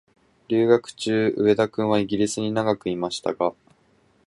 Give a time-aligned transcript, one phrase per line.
[0.47, 3.53] 留学中、上田君はイギリスに長くいましたが、